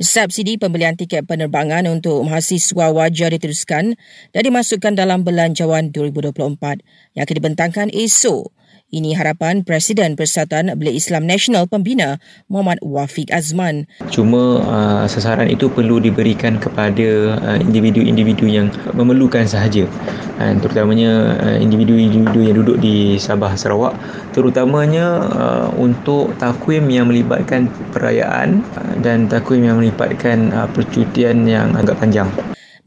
Subsidi 0.00 0.56
pembelian 0.56 0.96
tiket 0.96 1.28
penerbangan 1.28 1.84
untuk 1.84 2.24
mahasiswa 2.24 2.88
wajar 2.88 3.36
diteruskan 3.36 4.00
dan 4.32 4.42
dimasukkan 4.48 4.96
dalam 4.96 5.28
belanjawan 5.28 5.92
2024 5.92 6.80
yang 7.12 7.22
akan 7.28 7.36
dibentangkan 7.36 7.88
esok. 7.92 8.48
Ini 8.90 9.14
harapan 9.14 9.62
Presiden 9.62 10.16
Persatuan 10.16 10.72
Belia 10.74 10.96
Islam 10.96 11.28
Nasional 11.28 11.68
Pembina 11.68 12.16
Muhammad 12.48 12.80
Wafiq 12.82 13.30
Azman. 13.30 13.86
Cuma 14.10 14.64
uh, 14.64 15.04
sasaran 15.04 15.46
itu 15.46 15.68
perlu 15.68 16.00
diberikan 16.02 16.56
kepada 16.56 17.36
uh, 17.38 17.58
individu-individu 17.60 18.50
yang 18.50 18.72
memerlukan 18.96 19.46
sahaja. 19.46 19.84
Dan 20.40 20.56
terutamanya 20.56 21.36
uh, 21.36 21.58
individu-individu 21.60 22.40
yang 22.40 22.56
duduk 22.64 22.80
di 22.80 23.20
Sabah 23.20 23.52
Sarawak 23.60 23.92
terutamanya 24.32 25.28
uh, 25.28 25.68
untuk 25.76 26.32
takwim 26.40 26.88
yang 26.88 27.12
melibatkan 27.12 27.68
perayaan 27.92 28.64
uh, 28.72 28.94
dan 29.04 29.28
takwim 29.28 29.68
yang 29.68 29.76
melibatkan 29.76 30.48
uh, 30.56 30.64
percutian 30.72 31.44
yang 31.44 31.76
agak 31.76 32.00
panjang. 32.00 32.32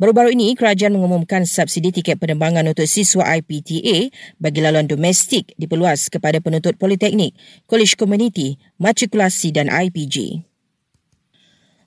Baru-baru 0.01 0.33
ini, 0.33 0.57
kerajaan 0.57 0.97
mengumumkan 0.97 1.45
subsidi 1.45 1.93
tiket 1.93 2.17
penerbangan 2.17 2.65
untuk 2.65 2.89
siswa 2.89 3.37
IPTA 3.37 4.09
bagi 4.41 4.59
laluan 4.65 4.89
domestik 4.89 5.53
diperluas 5.53 6.09
kepada 6.09 6.41
penuntut 6.41 6.81
politeknik, 6.81 7.37
college 7.69 7.93
community, 7.93 8.57
matrikulasi 8.81 9.53
dan 9.53 9.69
IPG. 9.69 10.41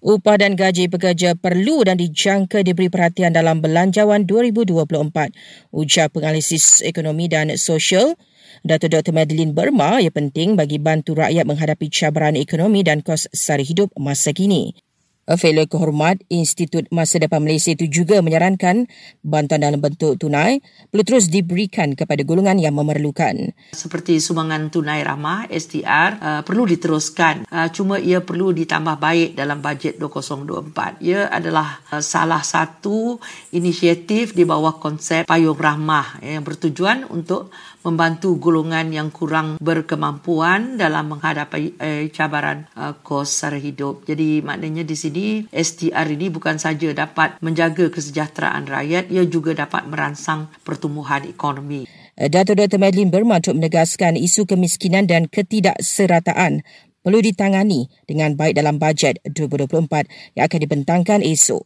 Upah 0.04 0.36
dan 0.36 0.54
gaji 0.54 0.92
pekerja 0.92 1.32
perlu 1.34 1.80
dan 1.82 1.96
dijangka 1.96 2.60
diberi 2.60 2.92
perhatian 2.92 3.32
dalam 3.32 3.64
belanjawan 3.64 4.28
2024. 4.28 5.72
Ujar 5.72 6.12
penganalisis 6.12 6.84
ekonomi 6.84 7.26
dan 7.26 7.56
sosial, 7.56 8.14
Dato' 8.62 8.88
Dr. 8.88 9.12
Madeline 9.12 9.52
Burma, 9.52 10.00
ia 10.00 10.12
penting 10.12 10.56
bagi 10.56 10.80
bantu 10.80 11.16
rakyat 11.18 11.44
menghadapi 11.44 11.86
cabaran 11.92 12.36
ekonomi 12.36 12.84
dan 12.84 13.04
kos 13.04 13.28
sari 13.32 13.64
hidup 13.64 13.92
masa 13.96 14.32
kini. 14.32 14.85
Fellow 15.34 15.66
Kehormat 15.66 16.22
Institut 16.30 16.86
Masa 16.94 17.18
Depan 17.18 17.42
Malaysia 17.42 17.74
itu 17.74 17.90
juga 17.90 18.22
menyarankan 18.22 18.86
bantuan 19.26 19.58
dalam 19.58 19.82
bentuk 19.82 20.14
tunai 20.22 20.62
perlu 20.94 21.02
terus 21.02 21.26
diberikan 21.26 21.98
kepada 21.98 22.22
golongan 22.22 22.62
yang 22.62 22.78
memerlukan. 22.78 23.50
Seperti 23.74 24.22
sumbangan 24.22 24.70
tunai 24.70 25.02
ramah 25.02 25.50
STR 25.50 26.10
uh, 26.22 26.42
perlu 26.46 26.62
diteruskan 26.70 27.50
uh, 27.50 27.66
cuma 27.74 27.98
ia 27.98 28.22
perlu 28.22 28.54
ditambah 28.54 29.02
baik 29.02 29.34
dalam 29.34 29.58
bajet 29.58 29.98
2024. 29.98 31.02
Ia 31.02 31.26
adalah 31.26 31.82
uh, 31.90 31.98
salah 31.98 32.46
satu 32.46 33.18
inisiatif 33.50 34.30
di 34.30 34.46
bawah 34.46 34.78
konsep 34.78 35.26
payung 35.26 35.58
ramah 35.58 36.22
yang 36.22 36.46
bertujuan 36.46 37.02
untuk 37.10 37.50
membantu 37.86 38.34
golongan 38.42 38.90
yang 38.90 39.14
kurang 39.14 39.62
berkemampuan 39.62 40.74
dalam 40.74 41.14
menghadapi 41.14 41.78
eh, 41.78 42.10
cabaran 42.10 42.66
uh, 42.74 42.98
kos 42.98 43.30
sara 43.30 43.62
hidup. 43.62 44.02
Jadi 44.02 44.42
maknanya 44.42 44.82
di 44.82 44.98
sini 44.98 45.15
Ini 45.16 46.28
bukan 46.28 46.60
saja 46.60 46.92
dapat 46.92 47.40
menjaga 47.40 47.88
kesejahteraan 47.88 48.68
rakyat, 48.68 49.08
ia 49.08 49.24
juga 49.24 49.56
dapat 49.56 49.88
merangsang 49.88 50.52
pertumbuhan 50.60 51.24
ekonomi. 51.24 51.88
Dato' 52.16 52.56
Dr. 52.56 52.76
Madeline 52.76 53.12
Berman 53.12 53.40
untuk 53.40 53.56
menegaskan 53.56 54.16
isu 54.16 54.44
kemiskinan 54.44 55.08
dan 55.08 55.28
ketidakserataan 55.28 56.64
perlu 57.04 57.20
ditangani 57.20 57.88
dengan 58.08 58.34
baik 58.34 58.56
dalam 58.56 58.80
bajet 58.82 59.20
2024 59.24 60.36
yang 60.36 60.44
akan 60.48 60.60
dibentangkan 60.60 61.20
esok. 61.22 61.64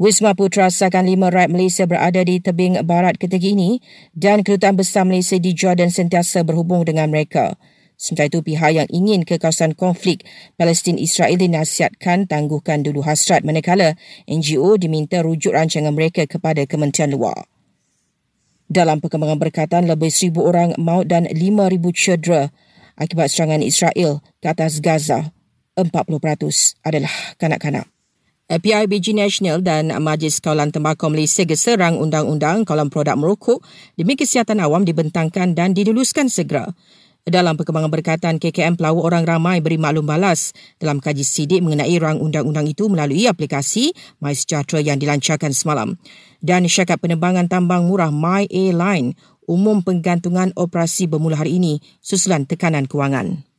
Wisma 0.00 0.32
Putra 0.32 0.72
Sakan 0.72 1.04
Lima 1.04 1.28
Rakyat 1.28 1.52
Malaysia 1.52 1.84
berada 1.84 2.24
di 2.24 2.40
tebing 2.40 2.80
barat 2.88 3.20
ketika 3.20 3.44
ini 3.44 3.84
dan 4.16 4.40
Kedutaan 4.40 4.80
Besar 4.80 5.04
Malaysia 5.04 5.36
di 5.36 5.52
Jordan 5.52 5.92
sentiasa 5.92 6.40
berhubung 6.40 6.88
dengan 6.88 7.12
mereka. 7.12 7.60
Sementara 8.00 8.32
itu, 8.32 8.40
pihak 8.40 8.70
yang 8.72 8.88
ingin 8.88 9.28
ke 9.28 9.36
kawasan 9.36 9.76
konflik 9.76 10.24
Palestin-Israel 10.56 11.36
dinasihatkan 11.36 12.24
tangguhkan 12.24 12.80
dulu 12.80 13.04
hasrat 13.04 13.44
manakala 13.44 14.00
NGO 14.24 14.80
diminta 14.80 15.20
rujuk 15.20 15.52
rancangan 15.52 15.92
mereka 15.92 16.24
kepada 16.24 16.64
Kementerian 16.64 17.12
Luar. 17.12 17.44
Dalam 18.72 19.04
perkembangan 19.04 19.36
berkaitan, 19.36 19.84
lebih 19.84 20.08
seribu 20.08 20.48
orang 20.48 20.72
maut 20.80 21.04
dan 21.04 21.28
lima 21.28 21.68
ribu 21.68 21.92
cedera 21.92 22.48
akibat 22.96 23.28
serangan 23.28 23.60
Israel 23.60 24.24
ke 24.40 24.48
atas 24.48 24.80
Gaza. 24.80 25.36
40% 25.76 26.80
adalah 26.80 27.12
kanak-kanak. 27.36 27.84
PIBG 28.50 29.14
Nasional 29.14 29.62
dan 29.62 29.92
Majlis 29.92 30.42
Kawalan 30.42 30.74
Tembakau 30.74 31.12
Malaysia 31.12 31.46
geserang 31.46 32.00
undang-undang 32.02 32.66
kawalan 32.66 32.90
produk 32.90 33.14
merokok 33.14 33.62
demi 33.94 34.18
kesihatan 34.18 34.58
awam 34.58 34.82
dibentangkan 34.82 35.54
dan 35.54 35.70
diluluskan 35.70 36.26
segera. 36.26 36.66
Dalam 37.28 37.52
perkembangan 37.54 37.92
berkaitan, 37.92 38.40
KKM 38.40 38.80
pelawak 38.80 39.04
orang 39.04 39.24
ramai 39.28 39.60
beri 39.60 39.76
maklum 39.76 40.08
balas 40.08 40.56
dalam 40.80 41.04
kaji 41.04 41.20
sidik 41.20 41.60
mengenai 41.60 41.92
rang 42.00 42.16
undang-undang 42.16 42.64
itu 42.64 42.88
melalui 42.88 43.28
aplikasi 43.28 43.92
MySejahtera 44.24 44.80
yang 44.80 44.96
dilancarkan 44.96 45.52
semalam. 45.52 46.00
Dan 46.40 46.64
syakat 46.64 46.96
penerbangan 46.96 47.52
tambang 47.52 47.84
murah 47.84 48.08
My 48.08 48.48
Airline 48.48 49.12
umum 49.44 49.84
penggantungan 49.84 50.56
operasi 50.56 51.10
bermula 51.10 51.36
hari 51.36 51.60
ini 51.60 51.84
susulan 52.00 52.48
tekanan 52.48 52.88
kewangan. 52.88 53.49